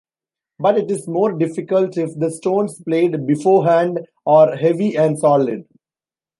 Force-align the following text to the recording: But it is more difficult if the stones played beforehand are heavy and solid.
But 0.57 0.79
it 0.79 0.89
is 0.89 1.07
more 1.07 1.31
difficult 1.33 1.95
if 1.95 2.17
the 2.17 2.31
stones 2.31 2.81
played 2.83 3.27
beforehand 3.27 4.07
are 4.25 4.55
heavy 4.55 4.95
and 4.97 5.19
solid. 5.19 5.67